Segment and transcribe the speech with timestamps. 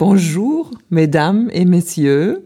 [0.00, 2.38] Bonjour, Mesdames et Messieurs,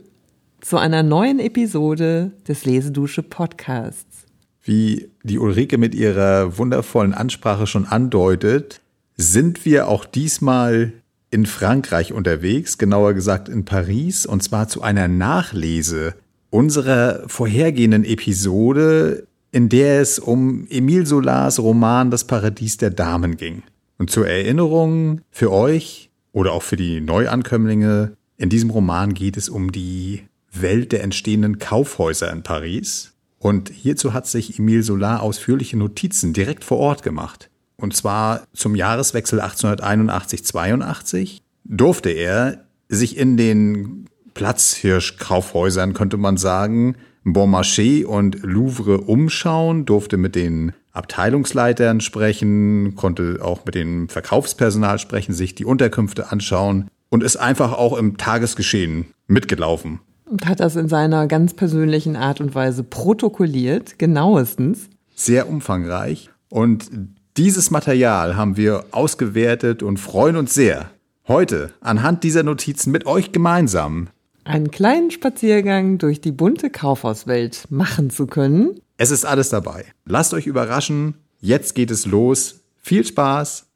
[0.60, 4.26] zu einer neuen Episode des Lesedusche Podcasts.
[4.60, 8.80] Wie die Ulrike mit ihrer wundervollen Ansprache schon andeutet,
[9.16, 10.94] sind wir auch diesmal
[11.30, 16.14] in Frankreich unterwegs, genauer gesagt in Paris, und zwar zu einer Nachlese
[16.50, 23.62] unserer vorhergehenden Episode, in der es um Emile Solars Roman Das Paradies der Damen ging.
[23.96, 28.18] Und zur Erinnerung für euch, oder auch für die Neuankömmlinge.
[28.36, 33.14] In diesem Roman geht es um die Welt der entstehenden Kaufhäuser in Paris.
[33.38, 37.50] Und hierzu hat sich Emile Solar ausführliche Notizen direkt vor Ort gemacht.
[37.76, 47.50] Und zwar zum Jahreswechsel 1881-82 durfte er sich in den Platzhirsch-Kaufhäusern, könnte man sagen, Bon
[47.50, 55.32] Marché und Louvre umschauen, durfte mit den Abteilungsleitern sprechen, konnte auch mit dem Verkaufspersonal sprechen,
[55.32, 60.00] sich die Unterkünfte anschauen und ist einfach auch im Tagesgeschehen mitgelaufen.
[60.26, 64.90] Und hat das in seiner ganz persönlichen Art und Weise protokolliert, genauestens.
[65.14, 66.30] Sehr umfangreich.
[66.50, 66.90] Und
[67.36, 70.90] dieses Material haben wir ausgewertet und freuen uns sehr,
[71.26, 74.08] heute anhand dieser Notizen mit euch gemeinsam
[74.44, 78.80] einen kleinen Spaziergang durch die bunte Kaufhauswelt machen zu können.
[78.96, 79.86] Es ist alles dabei.
[80.04, 81.14] Lasst euch überraschen.
[81.40, 82.60] Jetzt geht es los.
[82.76, 83.66] Viel Spaß!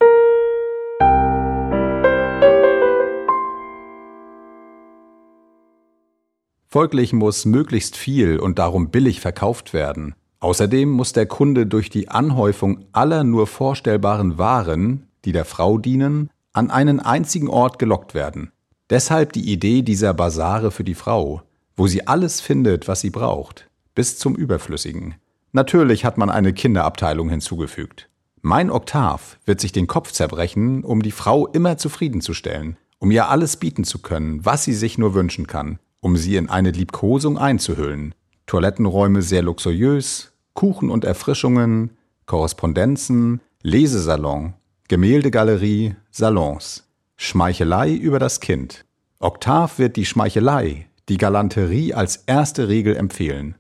[6.71, 10.15] Folglich muss möglichst viel und darum billig verkauft werden.
[10.41, 16.31] Außerdem muss der Kunde durch die Anhäufung aller nur vorstellbaren Waren, die der Frau dienen,
[16.53, 18.53] an einen einzigen Ort gelockt werden.
[18.91, 21.43] Deshalb die Idee dieser Basare für die Frau,
[21.77, 25.17] wo sie alles findet, was sie braucht, bis zum Überflüssigen.
[25.53, 28.09] Natürlich hat man eine Kinderabteilung hinzugefügt.
[28.41, 33.57] Mein Oktav wird sich den Kopf zerbrechen, um die Frau immer zufriedenzustellen, um ihr alles
[33.57, 38.15] bieten zu können, was sie sich nur wünschen kann, um sie in eine Liebkosung einzuhüllen.
[38.47, 41.91] Toilettenräume sehr luxuriös, Kuchen und Erfrischungen,
[42.25, 44.55] Korrespondenzen, Lesesalon,
[44.89, 46.89] Gemäldegalerie, Salons.
[47.21, 48.85] Schmeichelei über das Kind.
[49.21, 53.57] Oktav wird die Schmeichelei, die Galanterie als erste Regel empfehlen.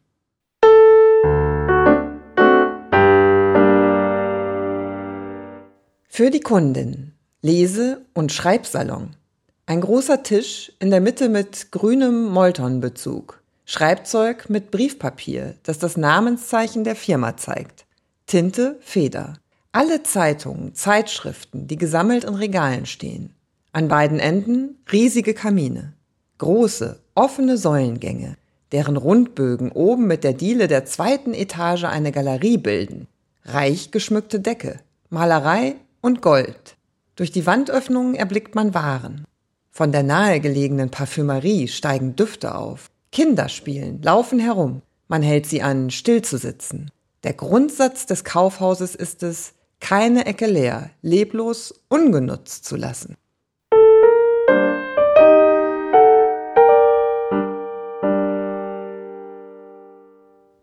[6.07, 9.17] Für die Kundin Lese- und Schreibsalon.
[9.67, 13.43] Ein großer Tisch in der Mitte mit grünem Moltonbezug.
[13.65, 17.85] Schreibzeug mit Briefpapier, das das Namenszeichen der Firma zeigt.
[18.27, 19.35] Tinte, Feder.
[19.73, 23.35] Alle Zeitungen, Zeitschriften, die gesammelt in Regalen stehen.
[23.79, 25.93] An beiden Enden riesige Kamine,
[26.39, 28.37] große, offene Säulengänge,
[28.73, 33.07] deren Rundbögen oben mit der Diele der zweiten Etage eine Galerie bilden,
[33.45, 34.81] reich geschmückte Decke,
[35.11, 36.77] Malerei und Gold.
[37.15, 39.25] Durch die Wandöffnungen erblickt man Waren.
[39.71, 42.91] Von der nahegelegenen Parfümerie steigen Düfte auf.
[43.13, 44.83] Kinder spielen, laufen herum.
[45.07, 46.91] Man hält sie an, still zu sitzen.
[47.23, 53.17] Der Grundsatz des Kaufhauses ist es, keine Ecke leer, leblos, ungenutzt zu lassen.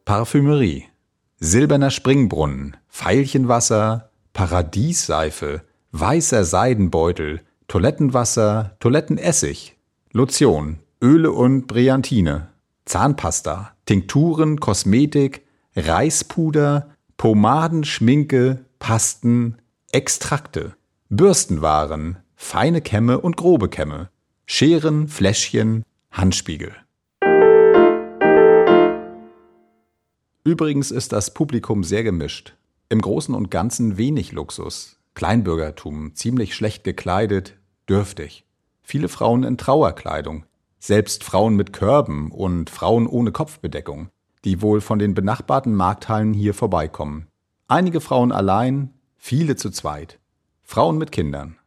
[0.06, 0.86] Parfümerie,
[1.40, 9.76] silberner Springbrunnen, Veilchenwasser, Paradiesseife, weißer Seidenbeutel, Toilettenwasser, Toilettenessig,
[10.12, 12.50] Lotion, Öle und Brillantine,
[12.86, 15.44] Zahnpasta, Tinkturen, Kosmetik,
[15.76, 19.58] Reispuder, Pomaden, Schminke, Pasten,
[19.92, 20.76] Extrakte,
[21.10, 24.12] Bürstenwaren, feine Kämme und grobe Kämme,
[24.46, 26.76] Scheren, Fläschchen, Handspiegel.
[30.48, 32.56] Übrigens ist das Publikum sehr gemischt.
[32.90, 37.58] Im Großen und Ganzen wenig Luxus, Kleinbürgertum, ziemlich schlecht gekleidet,
[37.90, 38.46] dürftig.
[38.84, 40.46] Viele Frauen in Trauerkleidung,
[40.78, 44.10] selbst Frauen mit Körben und Frauen ohne Kopfbedeckung,
[44.44, 47.26] die wohl von den benachbarten Markthallen hier vorbeikommen.
[47.68, 50.20] Einige Frauen allein, viele zu zweit.
[50.62, 51.58] Frauen mit Kindern.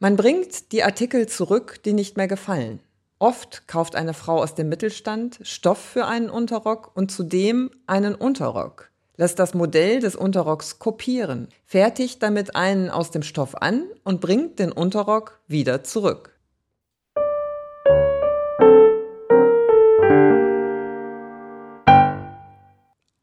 [0.00, 2.80] Man bringt die Artikel zurück, die nicht mehr gefallen.
[3.22, 8.90] Oft kauft eine Frau aus dem Mittelstand Stoff für einen Unterrock und zudem einen Unterrock,
[9.16, 14.58] lässt das Modell des Unterrocks kopieren, fertigt damit einen aus dem Stoff an und bringt
[14.58, 16.36] den Unterrock wieder zurück.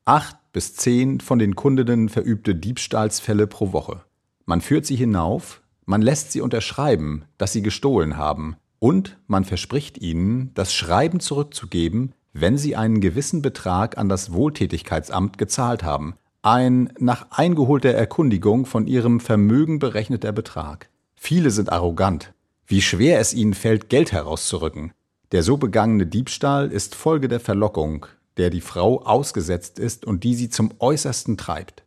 [0.06, 4.06] Acht bis zehn von den Kundinnen verübte Diebstahlsfälle pro Woche.
[4.46, 9.98] Man führt sie hinauf, man lässt sie unterschreiben, dass sie gestohlen haben, und man verspricht
[9.98, 16.94] ihnen, das Schreiben zurückzugeben, wenn sie einen gewissen Betrag an das Wohltätigkeitsamt gezahlt haben, Ein
[16.98, 20.90] nach eingeholter Erkundigung von ihrem Vermögen berechneter Betrag.
[21.16, 22.34] Viele sind arrogant.
[22.66, 24.94] Wie schwer es ihnen fällt, Geld herauszurücken.
[25.34, 28.06] Der so begangene Diebstahl ist Folge der Verlockung,
[28.38, 31.84] der die Frau ausgesetzt ist und die sie zum Äußersten treibt.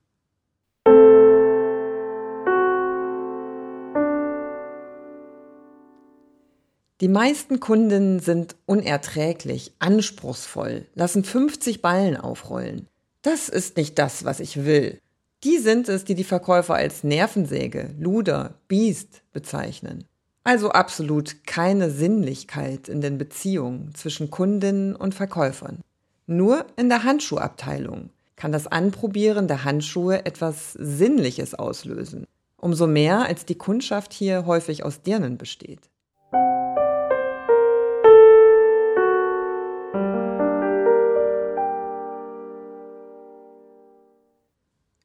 [7.03, 12.87] Die meisten Kundinnen sind unerträglich, anspruchsvoll, lassen 50 Ballen aufrollen.
[13.23, 15.01] Das ist nicht das, was ich will.
[15.43, 20.05] Die sind es, die die Verkäufer als Nervensäge, Luder, Biest bezeichnen.
[20.45, 25.81] Also absolut keine Sinnlichkeit in den Beziehungen zwischen Kundinnen und Verkäufern.
[26.29, 32.29] Nur in der Handschuhabteilung kann das Anprobieren der Handschuhe etwas Sinnliches auslösen.
[32.59, 35.81] Umso mehr, als die Kundschaft hier häufig aus Dirnen besteht.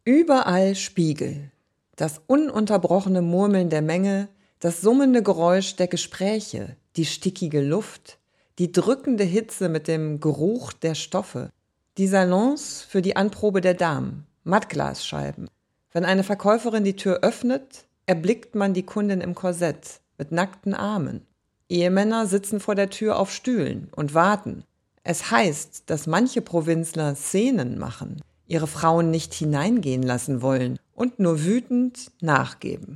[0.07, 1.51] Überall Spiegel.
[1.97, 4.29] Das ununterbrochene Murmeln der Menge,
[4.61, 8.17] das summende Geräusch der Gespräche, die stickige Luft,
[8.57, 11.49] die drückende Hitze mit dem Geruch der Stoffe,
[11.97, 15.49] die Salons für die Anprobe der Damen, Mattglasscheiben.
[15.91, 21.27] Wenn eine Verkäuferin die Tür öffnet, erblickt man die Kundin im Korsett mit nackten Armen.
[21.67, 24.63] Ehemänner sitzen vor der Tür auf Stühlen und warten.
[25.03, 31.43] Es heißt, dass manche Provinzler Szenen machen, ihre Frauen nicht hineingehen lassen wollen und nur
[31.43, 32.95] wütend nachgeben.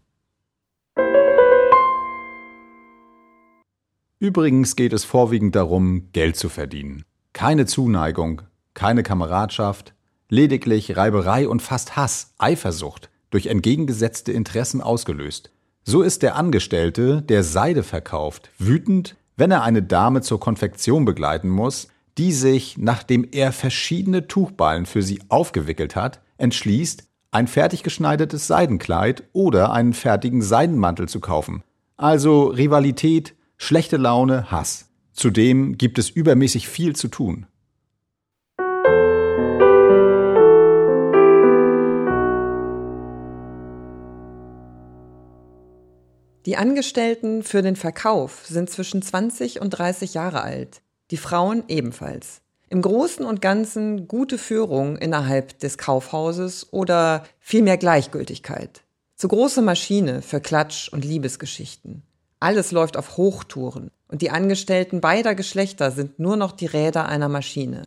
[4.20, 7.06] Übrigens geht es vorwiegend darum, Geld zu verdienen.
[7.34, 8.44] Keine Zuneigung,
[8.76, 9.96] keine Kameradschaft,
[10.30, 15.52] lediglich Reiberei und fast Hass, Eifersucht, durch entgegengesetzte Interessen ausgelöst.
[15.84, 21.50] So ist der Angestellte, der Seide verkauft, wütend, wenn er eine Dame zur Konfektion begleiten
[21.50, 21.88] muss,
[22.18, 29.24] die sich, nachdem er verschiedene Tuchballen für sie aufgewickelt hat, entschließt, ein fertig geschneidertes Seidenkleid
[29.32, 31.64] oder einen fertigen Seidenmantel zu kaufen.
[31.96, 34.90] Also Rivalität, schlechte Laune, Hass.
[35.14, 37.46] Zudem gibt es übermäßig viel zu tun.
[46.48, 50.82] Die Angestellten für den Verkauf sind zwischen 20 und 30 Jahre alt
[51.12, 52.42] die Frauen ebenfalls.
[52.70, 58.82] Im Großen und Ganzen gute Führung innerhalb des Kaufhauses oder vielmehr Gleichgültigkeit.
[59.18, 62.04] Zu große Maschine für Klatsch und Liebesgeschichten.
[62.40, 67.30] Alles läuft auf Hochtouren und die Angestellten beider Geschlechter sind nur noch die Räder einer
[67.30, 67.84] Maschine.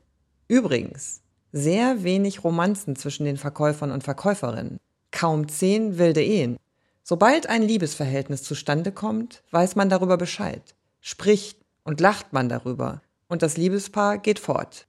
[0.49, 4.81] Übrigens, sehr wenig Romanzen zwischen den Verkäufern und Verkäuferinnen.
[5.11, 6.59] Kaum zehn wilde Ehen.
[7.03, 10.63] Sobald ein Liebesverhältnis zustande kommt, weiß man darüber Bescheid,
[11.01, 14.87] spricht und lacht man darüber und das Liebespaar geht fort.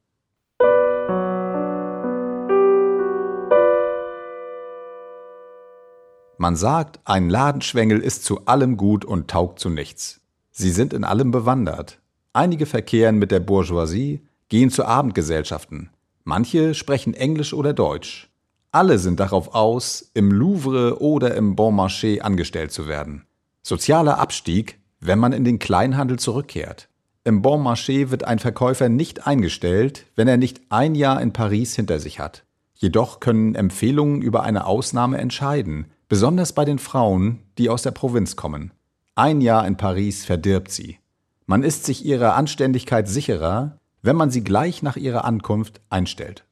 [6.38, 10.20] Man sagt, ein Ladenschwengel ist zu allem gut und taugt zu nichts.
[10.52, 12.00] Sie sind in allem bewandert.
[12.34, 15.90] Einige verkehren mit der Bourgeoisie, gehen zu Abendgesellschaften.
[16.24, 18.30] Manche sprechen Englisch oder Deutsch.
[18.72, 23.26] Alle sind darauf aus, im Louvre oder im Bon Marché angestellt zu werden.
[23.64, 26.90] Sozialer Abstieg, wenn man in den Kleinhandel zurückkehrt.
[27.28, 31.76] Im Bon Marché wird ein Verkäufer nicht eingestellt, wenn er nicht ein Jahr in Paris
[31.76, 32.44] hinter sich hat.
[32.76, 38.36] Jedoch können Empfehlungen über eine Ausnahme entscheiden, besonders bei den Frauen, die aus der Provinz
[38.36, 38.74] kommen.
[39.16, 41.00] Ein Jahr in Paris verdirbt sie.
[41.48, 46.46] Man ist sich ihrer Anständigkeit sicherer, wenn man sie gleich nach ihrer Ankunft einstellt.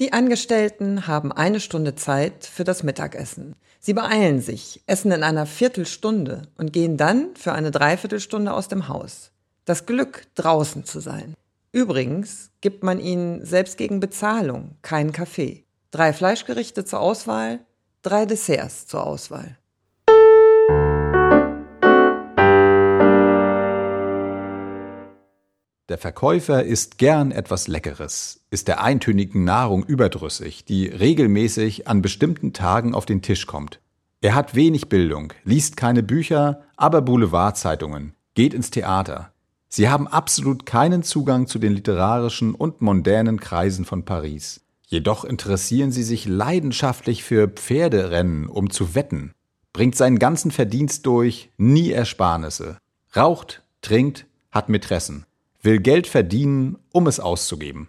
[0.00, 3.54] Die Angestellten haben eine Stunde Zeit für das Mittagessen.
[3.78, 8.88] Sie beeilen sich, essen in einer Viertelstunde und gehen dann für eine Dreiviertelstunde aus dem
[8.88, 9.30] Haus.
[9.64, 11.34] Das Glück, draußen zu sein.
[11.70, 15.64] Übrigens gibt man ihnen selbst gegen Bezahlung keinen Kaffee.
[15.92, 17.60] Drei Fleischgerichte zur Auswahl,
[18.02, 19.58] drei Desserts zur Auswahl.
[25.90, 32.54] Der Verkäufer isst gern etwas Leckeres, ist der eintönigen Nahrung überdrüssig, die regelmäßig an bestimmten
[32.54, 33.80] Tagen auf den Tisch kommt.
[34.22, 39.34] Er hat wenig Bildung, liest keine Bücher, aber Boulevardzeitungen, geht ins Theater.
[39.68, 44.62] Sie haben absolut keinen Zugang zu den literarischen und mondänen Kreisen von Paris.
[44.86, 49.34] Jedoch interessieren sie sich leidenschaftlich für Pferderennen, um zu wetten,
[49.74, 52.78] bringt seinen ganzen Verdienst durch, nie Ersparnisse,
[53.14, 55.26] raucht, trinkt, hat Mätressen
[55.64, 57.88] will Geld verdienen, um es auszugeben.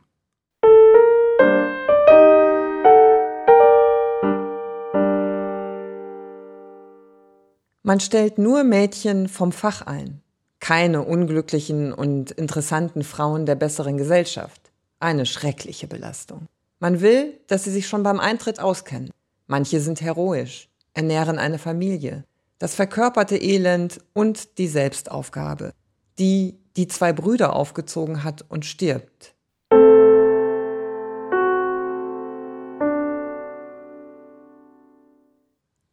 [7.83, 10.21] Man stellt nur Mädchen vom Fach ein.
[10.59, 14.71] keine unglücklichen und interessanten Frauen der besseren Gesellschaft.
[14.99, 16.47] Eine schreckliche Belastung.
[16.79, 19.11] Man will, dass sie sich schon beim Eintritt auskennen.
[19.45, 22.23] Manche sind heroisch, ernähren eine Familie,
[22.57, 25.73] das verkörperte Elend und die Selbstaufgabe,
[26.19, 29.33] die die zwei Brüder aufgezogen hat und stirbt.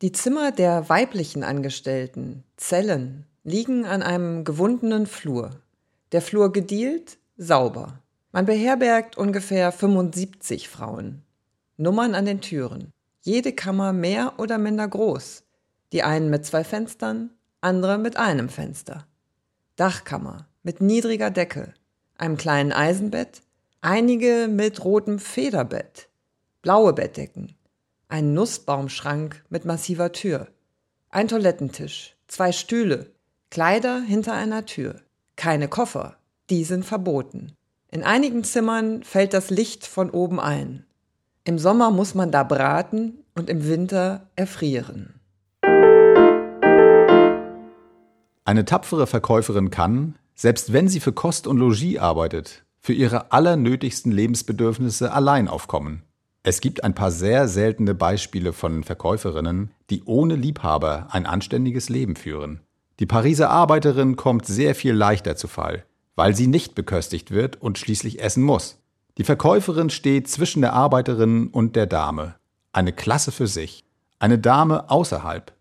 [0.02, 5.50] Die Zimmer der weiblichen Angestellten, Zellen, liegen an einem gewundenen Flur.
[6.11, 8.00] Der Flur gedielt, sauber.
[8.33, 11.23] Man beherbergt ungefähr 75 Frauen.
[11.76, 12.91] Nummern an den Türen.
[13.21, 15.45] Jede Kammer mehr oder minder groß.
[15.93, 19.07] Die einen mit zwei Fenstern, andere mit einem Fenster.
[19.76, 21.73] Dachkammer mit niedriger Decke,
[22.19, 23.43] einem kleinen Eisenbett,
[23.81, 26.09] einige mit rotem Federbett,
[26.61, 27.55] blaue Bettdecken,
[28.09, 30.49] ein Nussbaumschrank mit massiver Tür,
[31.09, 33.11] ein Toilettentisch, zwei Stühle,
[33.50, 35.00] Kleider hinter einer Tür,
[35.37, 36.19] keine Koffer,
[36.50, 37.52] die sind verboten.
[37.91, 40.85] In einigen Zimmern fällt das Licht von oben ein.
[41.45, 45.14] Im Sommer muss man da braten und im Winter erfrieren.
[48.44, 54.11] Eine tapfere Verkäuferin kann, selbst wenn sie für Kost und Logis arbeitet, für ihre allernötigsten
[54.11, 56.02] Lebensbedürfnisse allein aufkommen.
[56.42, 62.16] Es gibt ein paar sehr seltene Beispiele von Verkäuferinnen, die ohne Liebhaber ein anständiges Leben
[62.16, 62.61] führen.
[62.99, 65.84] Die Pariser Arbeiterin kommt sehr viel leichter zu Fall,
[66.16, 68.80] weil sie nicht beköstigt wird und schließlich essen muss.
[69.18, 72.34] Die Verkäuferin steht zwischen der Arbeiterin und der Dame.
[72.72, 73.84] Eine Klasse für sich.
[74.18, 75.52] Eine Dame außerhalb.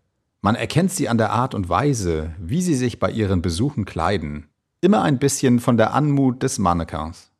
[0.44, 4.48] Man erkennt sie an der Art und Weise, wie sie sich bei ihren Besuchen kleiden.
[4.80, 7.30] Immer ein bisschen von der Anmut des Mannequins.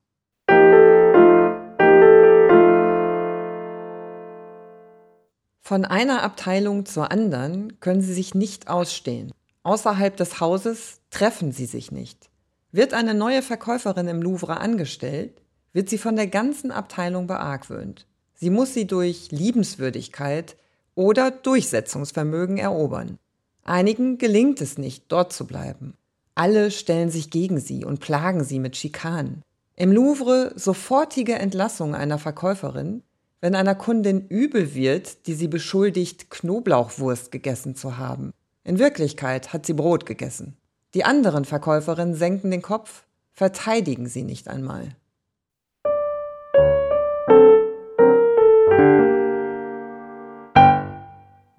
[5.61, 9.33] Von einer Abteilung zur anderen können sie sich nicht ausstehen.
[9.65, 12.31] Außerhalb des Hauses treffen sie sich nicht.
[12.71, 15.43] Wird eine neue Verkäuferin im Louvre angestellt,
[15.73, 18.07] wird sie von der ganzen Abteilung beargwöhnt.
[18.35, 20.55] Sie muss sie durch Liebenswürdigkeit
[20.95, 23.19] oder Durchsetzungsvermögen erobern.
[23.65, 25.95] Einigen gelingt es nicht, dort zu bleiben.
[26.35, 29.43] Alle stellen sich gegen sie und plagen sie mit Schikanen.
[29.77, 33.03] Im Louvre sofortige Entlassung einer Verkäuferin,
[33.41, 38.33] wenn einer Kundin übel wird, die sie beschuldigt, Knoblauchwurst gegessen zu haben.
[38.65, 40.57] In Wirklichkeit hat sie Brot gegessen.
[40.95, 44.95] Die anderen Verkäuferinnen senken den Kopf, verteidigen sie nicht einmal.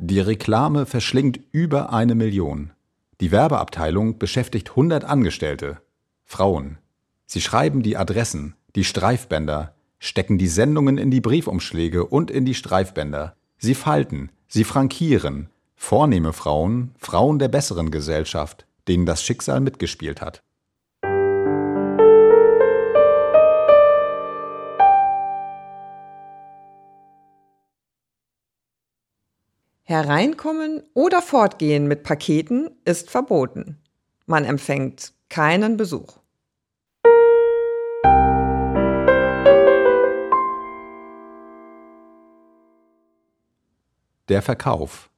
[0.06, 2.72] Die Reklame verschlingt über eine Million.
[3.22, 5.78] Die Werbeabteilung beschäftigt 100 Angestellte,
[6.26, 6.78] Frauen.
[7.26, 12.54] Sie schreiben die Adressen, die Streifbänder, stecken die Sendungen in die Briefumschläge und in die
[12.54, 13.38] Streifbänder.
[13.58, 15.48] Sie falten, sie frankieren.
[15.78, 20.44] Vornehme Frauen, Frauen der besseren Gesellschaft, denen das Schicksal mitgespielt hat.
[29.86, 33.82] Hereinkommen oder fortgehen mit Paketen ist verboten.
[34.26, 36.20] Man empfängt keinen Besuch.
[44.30, 45.10] Der Verkauf.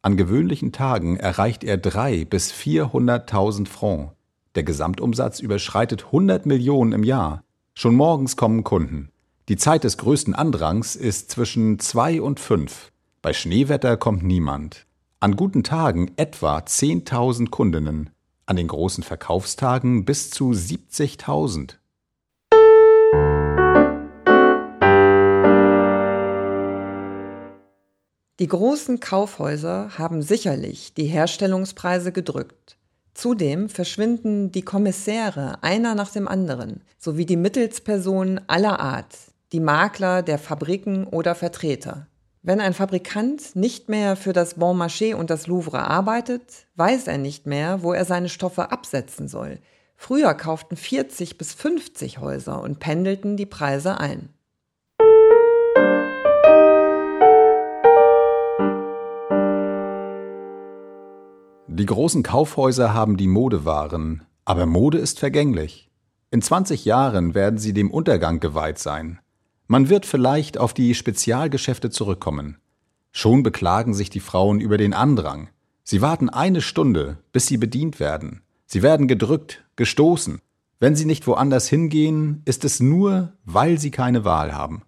[0.00, 4.12] An gewöhnlichen Tagen erreicht er drei bis 400.000 Francs.
[4.54, 7.44] Der Gesamtumsatz überschreitet 100 Millionen im Jahr.
[7.74, 9.10] Schon morgens kommen Kunden.
[9.50, 12.90] Die Zeit des größten Andrangs ist zwischen zwei und fünf.
[13.24, 14.84] Bei Schneewetter kommt niemand.
[15.18, 18.10] An guten Tagen etwa 10.000 Kundinnen.
[18.44, 21.76] An den großen Verkaufstagen bis zu 70.000.
[28.40, 32.76] Die großen Kaufhäuser haben sicherlich die Herstellungspreise gedrückt.
[33.14, 39.16] Zudem verschwinden die Kommissäre einer nach dem anderen, sowie die Mittelspersonen aller Art,
[39.52, 42.06] die Makler der Fabriken oder Vertreter.
[42.46, 47.16] Wenn ein Fabrikant nicht mehr für das Bon Marché und das Louvre arbeitet, weiß er
[47.16, 49.60] nicht mehr, wo er seine Stoffe absetzen soll.
[49.96, 54.28] Früher kauften 40 bis 50 Häuser und pendelten die Preise ein.
[61.66, 65.90] Die großen Kaufhäuser haben die Modewaren, aber Mode ist vergänglich.
[66.30, 69.18] In 20 Jahren werden sie dem Untergang geweiht sein.
[69.74, 72.58] Man wird vielleicht auf die Spezialgeschäfte zurückkommen.
[73.10, 75.48] Schon beklagen sich die Frauen über den Andrang.
[75.82, 78.42] Sie warten eine Stunde, bis sie bedient werden.
[78.66, 80.40] Sie werden gedrückt, gestoßen.
[80.78, 84.82] Wenn sie nicht woanders hingehen, ist es nur, weil sie keine Wahl haben.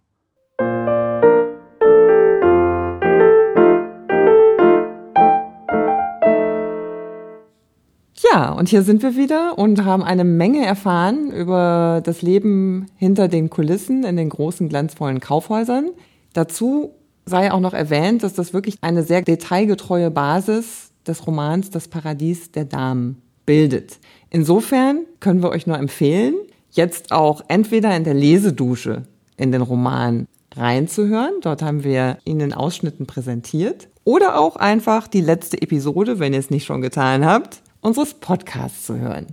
[8.36, 13.28] Ja, und hier sind wir wieder und haben eine Menge erfahren über das Leben hinter
[13.28, 15.88] den Kulissen in den großen glanzvollen Kaufhäusern.
[16.34, 16.90] Dazu
[17.24, 22.52] sei auch noch erwähnt, dass das wirklich eine sehr detailgetreue Basis des Romans Das Paradies
[22.52, 24.00] der Damen bildet.
[24.28, 26.34] Insofern können wir euch nur empfehlen,
[26.72, 29.04] jetzt auch entweder in der Lesedusche
[29.38, 31.32] in den Roman reinzuhören.
[31.40, 33.88] Dort haben wir ihn in Ausschnitten präsentiert.
[34.04, 38.86] Oder auch einfach die letzte Episode, wenn ihr es nicht schon getan habt, unseres Podcasts
[38.86, 39.26] zu hören.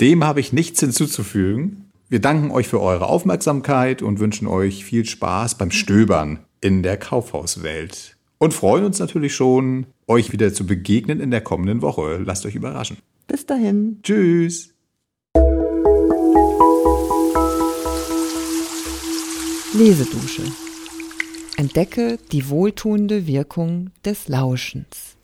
[0.00, 1.90] Dem habe ich nichts hinzuzufügen.
[2.08, 6.96] Wir danken euch für eure Aufmerksamkeit und wünschen euch viel Spaß beim Stöbern in der
[6.96, 8.16] Kaufhauswelt.
[8.38, 12.20] Und freuen uns natürlich schon, euch wieder zu begegnen in der kommenden Woche.
[12.24, 12.98] Lasst euch überraschen.
[13.28, 14.00] Bis dahin.
[14.02, 14.74] Tschüss.
[19.74, 20.42] Lesedusche.
[21.56, 25.16] Entdecke die wohltuende Wirkung des Lauschens.